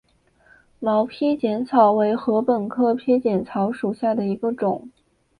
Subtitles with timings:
[0.79, 4.89] 毛披碱草为禾本科披碱草属下的一个种。